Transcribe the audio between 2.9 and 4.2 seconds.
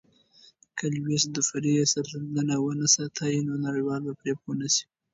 ستایي، نو نړیوال به